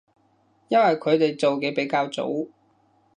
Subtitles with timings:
[0.67, 2.47] 因為佢哋做嘅比較早